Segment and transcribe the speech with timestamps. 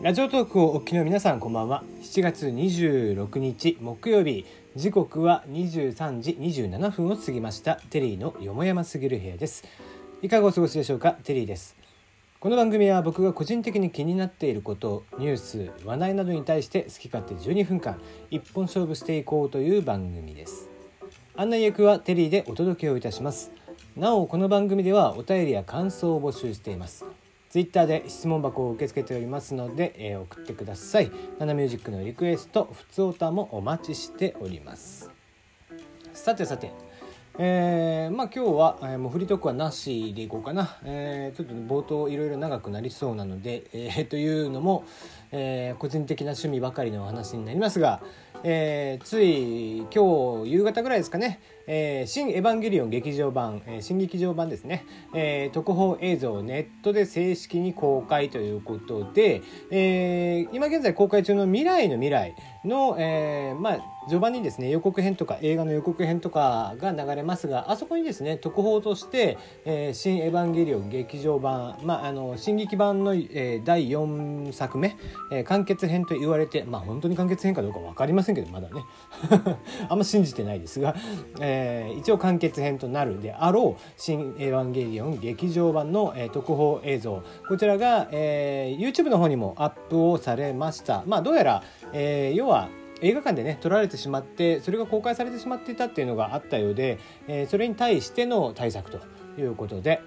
[0.00, 1.82] ラジオトークをお聞きの皆さんこんばんは。
[2.02, 4.46] 7月26日木曜日。
[4.76, 7.80] 時刻は23時27分を過ぎました。
[7.90, 9.64] テリーのよもやますぎる部屋です。
[10.22, 11.18] いかがお過ごしでしょうか？
[11.24, 11.74] テリーです。
[12.38, 20.68] この番組は僕が個人的に気になっていることニュース話題などに対して好き勝手12分間一本勝負していこうという番組です。
[21.34, 23.50] 案内役はテリーでお届けをいたします。
[23.96, 27.04] なおこの番組ではお便りや感想を募集しています。
[27.50, 31.10] ツイッターで質問箱を受け付けておりますので、えー、送ってください。
[31.38, 35.10] ナナミュージックのリクエスト、ふつおたもお待ちしております。
[36.12, 36.72] さてさて、
[37.38, 44.84] えー、まあ今日は、えー、もうフリートークはなしでいこうかな、えー、ちょっと冒頭いろいろ長くなりそうなので、えー、というのも、
[45.32, 48.00] えー、個人的な趣味ばかりの話になりますが、
[48.44, 69.36] えー、つい今日夕方ぐらいですかね「えー、新エヴァンゲリオン劇場版」えー、新劇場版ですね、えー、特報映像をネットで正式に公開ということで、えー、今現在公開中の「未来の未来の」えー、まあ序盤にですね予告編とか映画の予告編とかが流れますがあそこにですね特報として
[69.66, 74.96] 「えー、新エヴァンゲリオン劇場版」まあ、あの新劇版の、えー、第4作目、
[75.30, 78.84] えー、完結編と言われてまあ本当に完結編かどうか分かりませんけどまだね
[79.88, 80.94] あんま信じてないですが、
[81.40, 92.68] えー、一応完結編となるであろう「新エヴァンゲリオン劇場版の」えー、特報映像こちらが、えー、YouTube の方にもアップをされましたまあどうやら、えー、要は
[93.00, 98.98] 映画館でね撮られてしまってそれが公開されてしまっていたっていうのがあったようで、えー、それに対しての対策と
[99.38, 100.00] いうことで。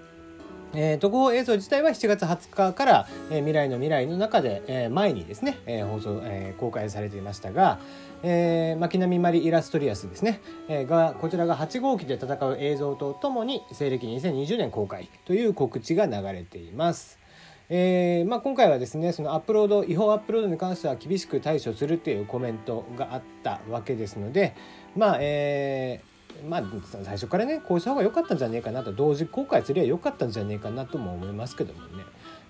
[0.74, 7.78] えー、特報映像自体は7月20日から、えー、未来の未来の中で、えー、前にですね、えー、放送、えー、公開されていましたが、
[8.22, 17.18] えー、巻波マリ・イラストリアスですね、えー、がこちらが8号機で戦う映像とともに西暦2020年公開という告知が流れています。
[17.74, 24.54] えーまあ、今回はですねそのアップロード違法アップロードに関しては厳しく対処するというコメントがあったわけですので
[24.94, 26.11] まあえー
[26.48, 26.62] まあ
[27.04, 32.04] 最初からねこうした方が良かったんじゃねえかなと同時公開すりゃ良かったんじゃねえかなとも思いますけどもね。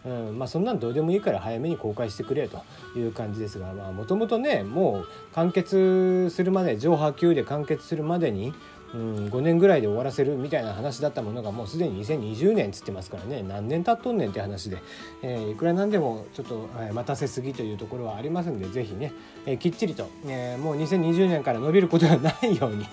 [0.04, 2.64] うんまあ、そんなんどうでもいいから早めに公開してくれと
[2.96, 8.52] いう感じですがもともとねもう完結するまで上波級で完結するまでに、
[8.94, 14.78] うん、5年ぐらいで終わらせるみたいな話だったものがもうすでに2020年っつってますからね何年経っとんねんって話で、
[15.22, 19.12] えー、いくらなんでもちょっと、えー、待たせすぎというところはありますんで是非ね、
[19.46, 22.86] えー、きっちりと、えー、もう2020年から伸びることがないように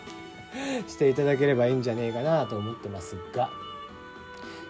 [0.87, 3.49] していただければいいんじゃねえかなと思ってますが。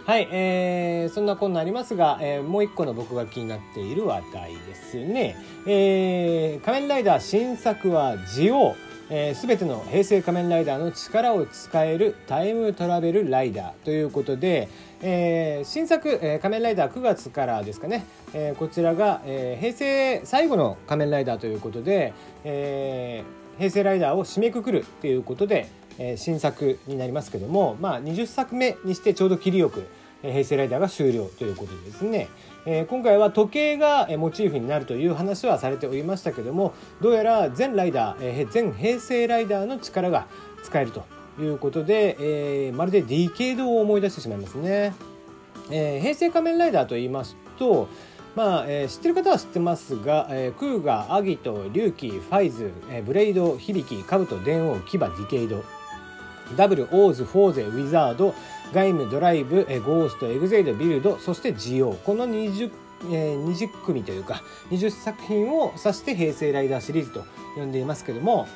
[0.06, 5.36] はい、えー、そんなこんなありますが、えー、もう一個の僕が気になっている話題ですね。
[5.68, 8.76] えー、仮面ライダー新作はジオ
[9.12, 14.70] えー、全ての平成仮面ライダーの力を使えるタイムトラベルライダーということで、
[15.02, 22.14] えー、新作、えー、仮面ライダー9月からですかね、えー、こちらが、えー、平成最後の仮面ライダーということで、
[22.44, 25.68] えー、平成ライダーを締めくくるということで、
[26.00, 29.86] えー、新作になりますけども、まあ、20作目にしてちょうど切りよく、
[30.24, 32.30] え、平成ライダーが終了ということでですね、
[32.66, 40.28] えー、今回は時計がモチーフになるという話はされておりましたけどもどうやら全ライダー、えー、全平成ライダーの力が
[40.64, 41.04] 使えると
[41.38, 42.16] いうことで、
[42.68, 44.94] えー、まるでディケイドを思い出してしまいますね。
[45.72, 47.90] えー、平成仮面ライダーと言いますと
[48.36, 55.64] まあ、えー、知ってる方は知ってますが、えー、クーガアギトリュウキファイズ、えー、ブレイド響鬼カブト電王キバディケイド。
[56.56, 58.34] ダブルオーズフォーゼウィザード
[58.74, 62.72] ガイムドライブえゴーストエグゼイドビルドそしてジオこの 20,
[63.12, 67.24] えー、20組というか20作品を指して平成ライダーシリーズと
[67.56, 68.48] 呼んでいますけども、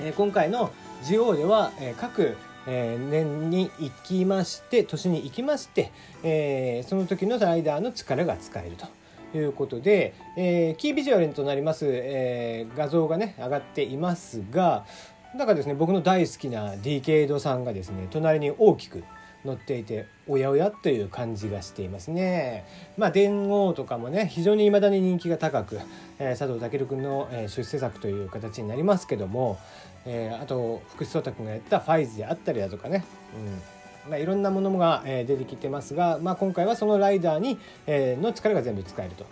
[0.00, 0.72] えー、今回の
[1.04, 8.86] ジオでは、えー、各えー、年に行きまして年に行きまして、えー、その時のライダーの力が使えると。
[9.34, 14.86] いうことで、えー、キービジュアルとなります、えー、画像がね上がっていますが
[15.34, 19.04] なんかですね僕の大好きなディケイドさんがですね隣に大きく
[19.46, 22.66] 乗っていておやおやという感じがしていますね。
[22.98, 25.80] まあ電王とかもね非常に未だに人気が高く、
[26.18, 29.58] えー、佐藤健君の、えー、出世作という形になりますけども、
[30.04, 33.04] えー、あと福士蒼太君がやったフォーゼであったりだとかね、
[33.34, 39.26] うんまあ、いろんなものが、えー、出てきてますが、まあ、今回はそのライダーに、えー、の力が全部使えると。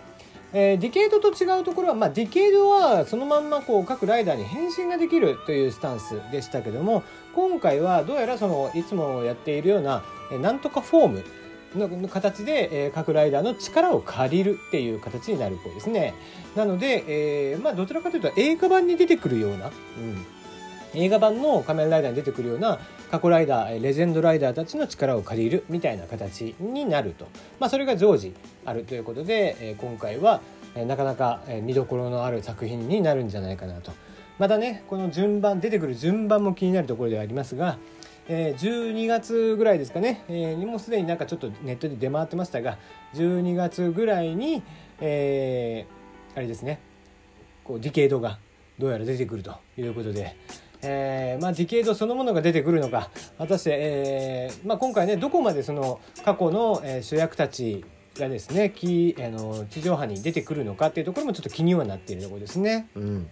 [0.57, 7.03] えー、ディケイドと違うところは、まあ、ディケイドはそのまんまこう各ライダーに変身ができるというスタンスでしたけども
[7.35, 11.25] 今回はどうやらそのいつもやっているような、え、なんとかフォーム
[11.75, 16.15] の形で、え、各ライダーの力を借りるっていう形になるっぽいですね。
[16.55, 20.25] なので、えー、まあどちらかというと映画版に出てくるような、うん、
[20.95, 22.79] 映画版の仮面ライダーに出てくるような
[23.11, 30.41] 過去ライダーレジェンドライダーたちの力を借りるみたいな形になると、まあ、それが常時あるということで、今回は、
[30.75, 33.93] なかなか、見どころのある作品になるんじゃないかなと
[34.39, 37.79] またねこの順番出てくる順番も気になるところではありますが、
[38.29, 42.79] え、12月ぐらいですかね、えー、にもすでになんかちょっとネットで出回ってましたが
[43.15, 44.63] 12月ぐらいに、
[45.01, 46.81] えー、あれですね
[47.63, 48.39] こうディケードが
[48.79, 50.37] どうやら出てくるということで。
[50.85, 57.85] えーまあ、ディケードそのものが出てくるのか果たして、えーまあ、今回ねどこまでその過去の、えー、主役たち
[58.19, 62.89] がですねきあの地上波に出てくるのかっていうところもちょっと気にはなっているところですね。
[62.95, 63.29] うん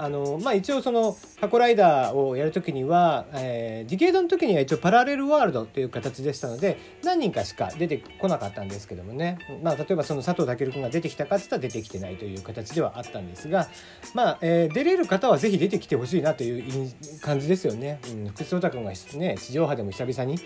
[0.00, 13.68] あのまあ、一応その過去ライダーをやるときには、えー、ディケードの時には一応パラレルワールドという形でしたので何人かしか出てこなかったんですけどもね、まあ、例えばその佐藤健君が出てきたかっていったら出てきてないという形ではあったんですが、
[14.14, 17.98] まあえー、出れる方はぜひ出てきてほしいなという感じですよね。
[18.08, 20.38] うん、福士太君が、ね、地上波でも久々に、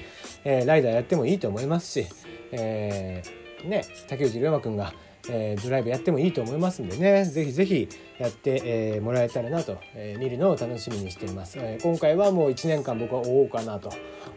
[0.45, 2.09] えー、ライダーやってもいいと思いますし、
[2.53, 4.95] えーね、竹内涼真君が
[5.29, 7.25] えー、ドライブやってもいいと思いますんでね。
[7.25, 7.89] 是非是非
[8.19, 13.93] やって、えー、もらえたらなと、えー、見るのを楽しみにしています、え、今回はもう1年間僕は追おうかなと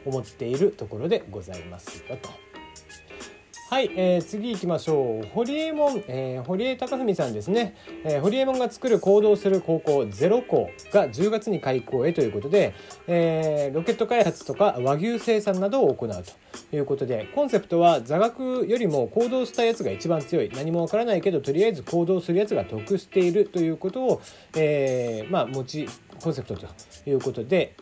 [0.06, 2.45] 思っているところでございますよと。
[3.68, 5.28] はい、えー、次行きましょう。
[5.34, 7.76] ホリエモン、えー、堀江貴文さんですね。
[8.04, 12.76] えー、ホリエモンが作る行動する高校ゼロ校が10月に開校へということで、
[13.08, 16.10] えー、ロケット開発とか和牛生産などを行う
[16.70, 20.52] ということで、コンセプトは座学よりも行動したやつが一番強い。
[20.54, 24.22] 何もわからないけど、とりあえず行動するやつが得しているということを、
[24.56, 25.90] えー、まあ、持ち、
[26.22, 26.68] コンセプトと
[27.10, 27.76] いうことで、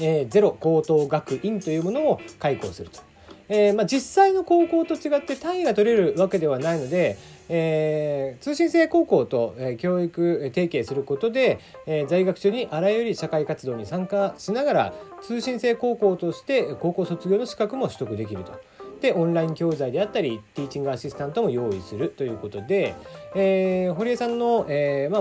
[0.00, 3.15] えー、ゼロ高等学院というものを開校すると。
[3.48, 7.16] えー、まあ、実際の高校と違って単位が取れるわけではないので、
[7.48, 18.58] えー、通信制高校と、えー、教育提携することで、えー、在学中にあらゆる社会活動に参加しながら通信制高校として高校卒業の資格も取得できると。
[19.00, 22.94] でオンライン教材であったりティーチングアシスタントも用意するということで、
[23.34, 24.66] えー、堀江さんの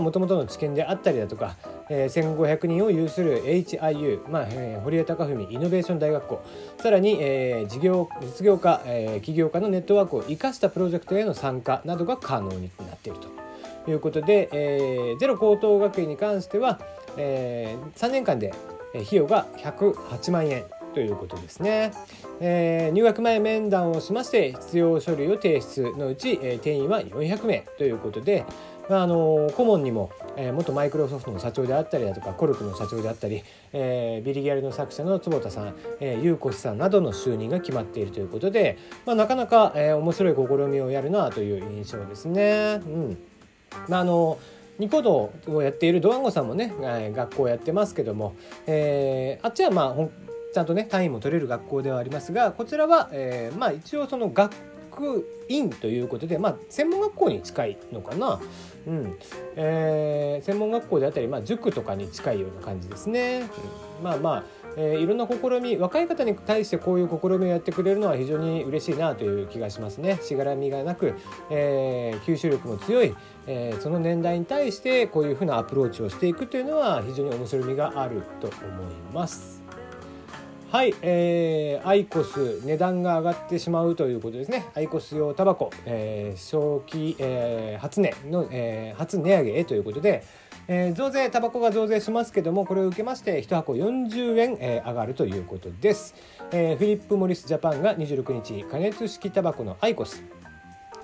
[0.01, 1.57] もともとの知見であったりだとか、
[1.89, 6.43] えー、1500人を有する HIU、まあえー、堀江貴文イノベーション大学校
[6.81, 13.19] さらに、えー、事業実業家、えー、起業家のネットワークを生かしたプロジェクトへの参加などが可能になっている
[13.85, 16.79] ということで、えー、ゼロ高等学院に関しては、
[17.17, 18.53] えー、3年間で
[19.01, 20.63] 費用が108万円
[20.95, 21.91] ということですね、
[22.39, 28.45] えー、入学前面談をしまして必要書類を提出のうち、えー、定員は400名ということで、
[28.89, 33.43] まあ、あの顧問にも、えー、元マイクロソフトの社長であったりだとかコルクの社長であったり、
[33.73, 42.81] えー、ビリギャルの作者の坪田さん、えー、ゆうこしさんなどの就任が決まっているということで、まあ、なかなか、えー、面白い試みをやるなという印象ですね。
[42.85, 43.17] うん
[43.89, 44.39] まあ、あの
[44.79, 54.53] ニコ動をやっているドワンゴさんもね、えー、学校をやってますけども、えー、あっちはまあちゃんとね単位も取れる学校ではありますがこちらは、えー、まあ一応その学
[55.49, 58.39] 院ということで、まあ、専門学校に近いのかな、
[58.87, 59.17] うん。
[59.57, 63.49] えー、専門学校であったり、まあ、塾とかに近いような感じですね。
[63.99, 64.43] うん、まあまあ
[64.77, 70.19] えー、いろんな試み若い方に対してこういう試みをやってくれるのは非常に嬉しいなという気がしますね。
[70.21, 71.15] しがらみがなく、
[71.49, 73.13] えー、吸収力も強い、
[73.47, 79.54] えー、その年代に対してこういうふうなアプローチをしていくというのは非常に面白みがあると思います。
[80.71, 84.65] はい、えー、アイコス値段が上がってしまうということですね。
[84.73, 90.23] アイコス用タバコ、えー、正気、えー、初値の、えー、初値上げへということで、
[90.67, 96.15] えー、増税タバコが増税しますけどもこれを受けまして1箱40円、えー、上がるということです。
[96.51, 100.23] えー、フィリップ・モリス・ジャパンが26日加熱式タバコのアイコス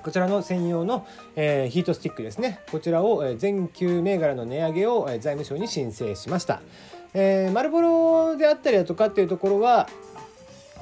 [0.03, 6.61] こちらの専用の、えー、ヒートスティックですねこちらを、えー、全9銘柄の値上げを、えー、財務省に申請しました。
[7.13, 9.89] えー、丸ボロであったりだとかっていうところは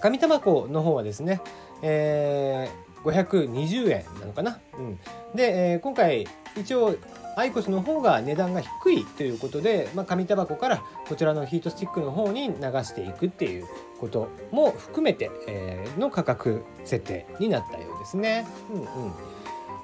[0.02, 1.42] 紙タバコの方はですね、
[1.82, 5.00] えー、520円なのかな、うん、
[5.36, 6.96] で、えー、今回一応
[7.36, 13.66] アイコスの方が値段が低いということで、まあ、紙タバコからこちらのヒートスティックの方に流していくっていう
[14.00, 18.46] ことも含めて、えー、の価格設定になったようですね。
[18.72, 18.88] うんうん、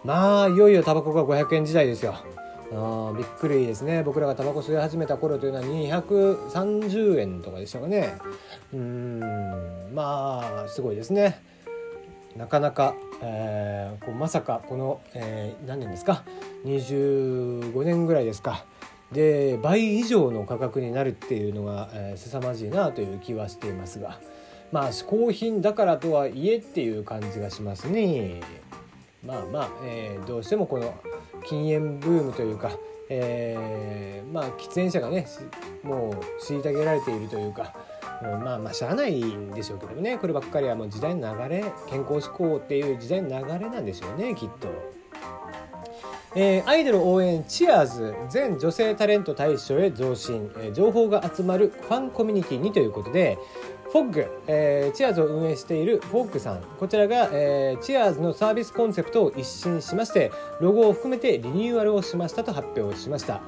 [0.04, 2.16] まあいよいよタバコが500円時代ですよ。
[2.74, 4.04] あびっくりですね。
[4.04, 8.18] 僕らがタバコ吸い始めた頃というのは230円とかでしたかね。
[8.74, 9.20] うん
[9.94, 11.42] まあすごいですね。
[12.36, 16.24] なかなか、えー、こうまさかこの、えー、何年ですか
[16.66, 18.66] ？25年ぐらいですか。
[19.12, 24.20] で倍以上の価格になるっていうのが、えー、凄まじいなという気はしていますが。
[24.72, 28.42] まあ嗜好品だからとはいえっていう感じがしますね。
[29.26, 30.94] まあまあ、えー、どうしてもこの
[31.48, 32.72] 禁煙ブームというか、
[33.10, 35.28] えー、まあ喫煙者がね
[35.84, 37.74] もう虐げられているというか、
[38.24, 44.96] うん、まあまあしゃあないんでしょうけどねこればっかりはもう時代の流れ健康志向っていう時代の流れなんでしょうねきっと。
[46.38, 53.38] えー、アイドル応援チアーズ全女性タレント大賞へ増進、えー、情報が集まるファンコミュニティにということで
[53.96, 56.62] フォッグ、えー、チアーズを運営しているフォッグさん。
[56.82, 63.40] こちらが、えー、チアーズのサービスコンセプトを一新しましてロゴを含めてリニューアルをしましたと発表しました。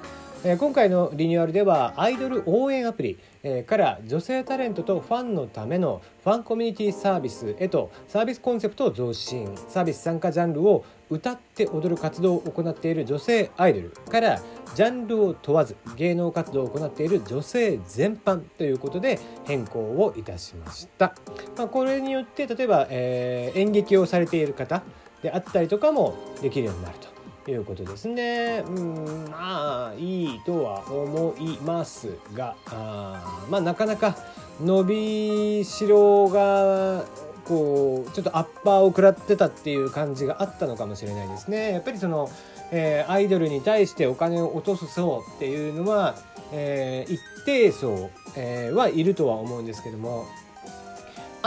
[0.46, 7.56] え今回のリニューアルではアイドル応援アプリ、えから女性タレントとファンのためのファンコミュニティサービス。
[7.60, 13.90] へとサービスコンセプトを増進サービス参加ジャンルを歌って踊る活動を行っている女性アイドル。
[13.90, 14.42] から
[14.76, 21.16] ジャンルを問わず芸能活動を行っている女性全般ということで変更をいたしました、
[21.58, 24.84] まあ、これによって例えば、えー、演劇をされている方
[25.24, 27.17] であったりとかもできるようになると。
[27.52, 28.64] いうことですね。
[28.68, 34.18] うんまあいいとは思いますがあまあなかなか
[34.62, 37.06] 伸びしろが
[37.46, 41.72] こうちょっとアッパーを食らってたっていう感じがあったのかもしれないですね。
[41.72, 42.30] やっぱりその、
[42.72, 46.16] えー、アイドルに対してお金を落とす層っていうのは、
[46.52, 50.26] えー、一定層、えー、はいるとは思うんですけども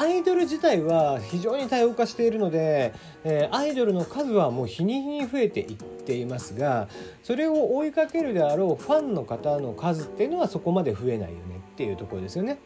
[0.00, 6.88] アイドル自体は非常に多様化しているので、えー、アイドルの数はもう日に日に増えていっていますが
[7.22, 12.58] それを追いかけるであろうファンの方の数っていうのはそこまで増えないよねっていうところですよね。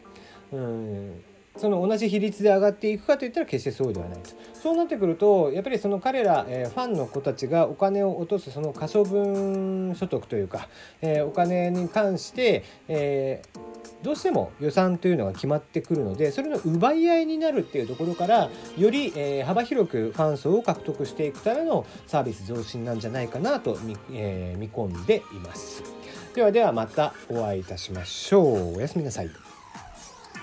[0.53, 1.23] うん
[1.57, 10.67] その同じ比率で上がっていくかといったら決してそうではないとそうなってくるとやっぱりその彼ら、えー、ファンの子たちがお金を落とすその可処分所得というか、
[11.01, 25.83] えー、お金に関して、えーどうしても予算というのが決まってくるのでそれの奪い合いになるっていうところからより、え、幅広くファン層を獲得していくためのサービス増進なんじゃないかなと見,、え、見込んでいます。
[26.35, 28.77] ではではまたお会いいたしましょう。
[28.77, 29.44] おやすみなさい。